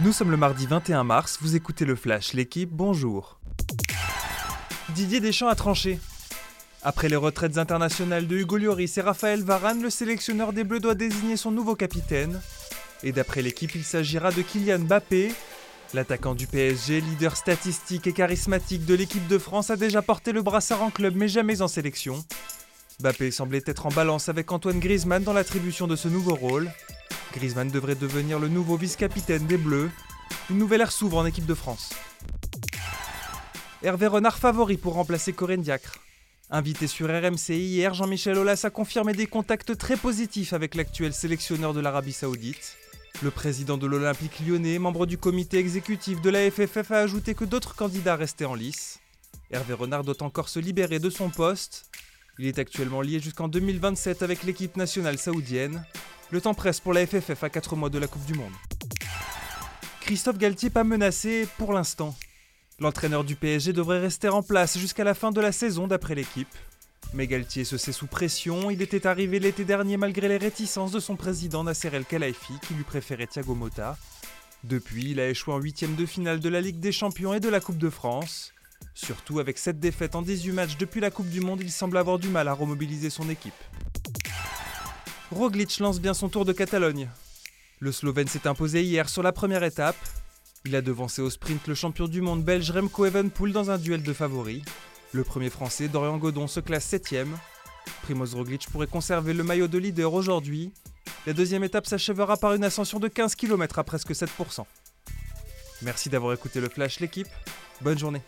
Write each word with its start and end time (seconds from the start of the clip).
Nous 0.00 0.12
sommes 0.12 0.30
le 0.30 0.36
mardi 0.36 0.66
21 0.66 1.04
mars, 1.04 1.38
vous 1.40 1.56
écoutez 1.56 1.86
le 1.86 1.96
Flash, 1.96 2.34
l'équipe, 2.34 2.68
bonjour. 2.70 3.38
Didier 4.90 5.20
Deschamps 5.20 5.48
a 5.48 5.54
tranché. 5.54 5.98
Après 6.82 7.08
les 7.08 7.16
retraites 7.16 7.56
internationales 7.56 8.26
de 8.26 8.36
Hugo 8.36 8.58
Lloris 8.58 8.98
et 8.98 9.00
Raphaël 9.00 9.42
Varane, 9.42 9.80
le 9.80 9.88
sélectionneur 9.88 10.52
des 10.52 10.64
Bleus 10.64 10.80
doit 10.80 10.94
désigner 10.94 11.38
son 11.38 11.50
nouveau 11.50 11.76
capitaine. 11.76 12.42
Et 13.02 13.12
d'après 13.12 13.40
l'équipe, 13.40 13.74
il 13.74 13.84
s'agira 13.84 14.32
de 14.32 14.42
Kylian 14.42 14.80
Mbappé. 14.80 15.32
L'attaquant 15.94 16.34
du 16.34 16.46
PSG, 16.46 17.00
leader 17.00 17.34
statistique 17.34 18.06
et 18.06 18.12
charismatique 18.12 18.84
de 18.84 18.94
l'équipe 18.94 19.26
de 19.28 19.38
France, 19.38 19.70
a 19.70 19.76
déjà 19.76 20.02
porté 20.02 20.32
le 20.32 20.42
brassard 20.42 20.82
en 20.82 20.90
club 20.90 21.14
mais 21.16 21.28
jamais 21.28 21.62
en 21.62 21.68
sélection. 21.68 22.22
Mbappé 23.00 23.30
semblait 23.30 23.64
être 23.64 23.86
en 23.86 23.90
balance 23.90 24.28
avec 24.28 24.52
Antoine 24.52 24.78
Griezmann 24.78 25.22
dans 25.22 25.32
l'attribution 25.32 25.86
de 25.86 25.96
ce 25.96 26.08
nouveau 26.08 26.34
rôle. 26.34 26.70
Griezmann 27.36 27.70
devrait 27.70 27.96
devenir 27.96 28.38
le 28.38 28.48
nouveau 28.48 28.78
vice-capitaine 28.78 29.46
des 29.46 29.58
Bleus. 29.58 29.90
Une 30.48 30.56
nouvelle 30.56 30.80
ère 30.80 30.90
s'ouvre 30.90 31.18
en 31.18 31.26
équipe 31.26 31.44
de 31.44 31.52
France. 31.52 31.90
Hervé 33.82 34.06
Renard 34.06 34.38
favori 34.38 34.78
pour 34.78 34.94
remplacer 34.94 35.34
Corinne 35.34 35.60
Diacre. 35.60 35.98
Invité 36.48 36.86
sur 36.86 37.08
RMC 37.08 37.50
hier, 37.50 37.92
Jean-Michel 37.92 38.38
Aulas 38.38 38.62
a 38.64 38.70
confirmé 38.70 39.12
des 39.12 39.26
contacts 39.26 39.76
très 39.76 39.98
positifs 39.98 40.54
avec 40.54 40.74
l'actuel 40.74 41.12
sélectionneur 41.12 41.74
de 41.74 41.80
l'Arabie 41.80 42.14
Saoudite. 42.14 42.78
Le 43.22 43.30
président 43.30 43.76
de 43.76 43.86
l'Olympique 43.86 44.40
lyonnais, 44.40 44.78
membre 44.78 45.04
du 45.04 45.18
comité 45.18 45.58
exécutif 45.58 46.22
de 46.22 46.30
la 46.30 46.50
FFF, 46.50 46.90
a 46.90 47.00
ajouté 47.00 47.34
que 47.34 47.44
d'autres 47.44 47.74
candidats 47.74 48.16
restaient 48.16 48.46
en 48.46 48.54
lice. 48.54 49.00
Hervé 49.50 49.74
Renard 49.74 50.04
doit 50.04 50.22
encore 50.22 50.48
se 50.48 50.58
libérer 50.58 51.00
de 51.00 51.10
son 51.10 51.28
poste. 51.28 51.90
Il 52.38 52.46
est 52.46 52.58
actuellement 52.58 53.02
lié 53.02 53.20
jusqu'en 53.20 53.48
2027 53.48 54.22
avec 54.22 54.42
l'équipe 54.42 54.78
nationale 54.78 55.18
saoudienne. 55.18 55.84
Le 56.30 56.40
temps 56.40 56.54
presse 56.54 56.80
pour 56.80 56.92
la 56.92 57.06
FFF 57.06 57.44
à 57.44 57.50
4 57.50 57.76
mois 57.76 57.88
de 57.88 57.98
la 57.98 58.08
Coupe 58.08 58.24
du 58.24 58.34
Monde. 58.34 58.52
Christophe 60.00 60.38
Galtier 60.38 60.70
pas 60.70 60.82
menacé 60.82 61.46
pour 61.56 61.72
l'instant. 61.72 62.16
L'entraîneur 62.80 63.22
du 63.22 63.36
PSG 63.36 63.72
devrait 63.72 64.00
rester 64.00 64.28
en 64.28 64.42
place 64.42 64.76
jusqu'à 64.76 65.04
la 65.04 65.14
fin 65.14 65.30
de 65.30 65.40
la 65.40 65.52
saison 65.52 65.86
d'après 65.86 66.16
l'équipe. 66.16 66.48
Mais 67.14 67.28
Galtier 67.28 67.64
se 67.64 67.76
sait 67.76 67.92
sous 67.92 68.08
pression, 68.08 68.72
il 68.72 68.82
était 68.82 69.06
arrivé 69.06 69.38
l'été 69.38 69.64
dernier 69.64 69.96
malgré 69.96 70.26
les 70.26 70.36
réticences 70.36 70.90
de 70.90 70.98
son 70.98 71.14
président 71.14 71.62
Nasser 71.62 71.90
El 71.92 72.04
Khelaifi 72.04 72.54
qui 72.66 72.74
lui 72.74 72.82
préférait 72.82 73.28
Thiago 73.28 73.54
Motta. 73.54 73.96
Depuis, 74.64 75.12
il 75.12 75.20
a 75.20 75.28
échoué 75.28 75.54
en 75.54 75.58
huitième 75.58 75.94
de 75.94 76.06
finale 76.06 76.40
de 76.40 76.48
la 76.48 76.60
Ligue 76.60 76.80
des 76.80 76.90
Champions 76.90 77.34
et 77.34 77.40
de 77.40 77.48
la 77.48 77.60
Coupe 77.60 77.78
de 77.78 77.90
France. 77.90 78.52
Surtout 78.94 79.38
avec 79.38 79.58
cette 79.58 79.78
défaite 79.78 80.16
en 80.16 80.22
18 80.22 80.52
matchs 80.52 80.76
depuis 80.76 81.00
la 81.00 81.12
Coupe 81.12 81.28
du 81.28 81.40
Monde, 81.40 81.60
il 81.62 81.70
semble 81.70 81.96
avoir 81.96 82.18
du 82.18 82.28
mal 82.28 82.48
à 82.48 82.52
remobiliser 82.52 83.10
son 83.10 83.30
équipe. 83.30 83.54
Roglic 85.32 85.80
lance 85.80 86.00
bien 86.00 86.14
son 86.14 86.28
tour 86.28 86.44
de 86.44 86.52
Catalogne. 86.52 87.08
Le 87.80 87.90
Slovène 87.90 88.28
s'est 88.28 88.46
imposé 88.46 88.84
hier 88.84 89.08
sur 89.08 89.24
la 89.24 89.32
première 89.32 89.64
étape. 89.64 89.96
Il 90.64 90.76
a 90.76 90.82
devancé 90.82 91.20
au 91.20 91.30
sprint 91.30 91.66
le 91.66 91.74
champion 91.74 92.06
du 92.06 92.20
monde 92.20 92.44
belge 92.44 92.70
Remco 92.70 93.06
Evenpool 93.06 93.52
dans 93.52 93.70
un 93.70 93.78
duel 93.78 94.02
de 94.02 94.12
favoris. 94.12 94.62
Le 95.12 95.24
premier 95.24 95.50
français, 95.50 95.88
Dorian 95.88 96.16
Godon, 96.18 96.46
se 96.46 96.60
classe 96.60 96.92
7ème. 96.92 97.34
Primoz 98.02 98.34
Roglic 98.34 98.68
pourrait 98.70 98.86
conserver 98.86 99.32
le 99.32 99.42
maillot 99.42 99.66
de 99.68 99.78
leader 99.78 100.14
aujourd'hui. 100.14 100.72
La 101.26 101.32
deuxième 101.32 101.64
étape 101.64 101.86
s'achèvera 101.86 102.36
par 102.36 102.54
une 102.54 102.62
ascension 102.62 103.00
de 103.00 103.08
15 103.08 103.34
km 103.34 103.80
à 103.80 103.84
presque 103.84 104.12
7%. 104.12 104.64
Merci 105.82 106.08
d'avoir 106.08 106.34
écouté 106.34 106.60
le 106.60 106.68
Flash 106.68 107.00
l'équipe. 107.00 107.28
Bonne 107.80 107.98
journée. 107.98 108.22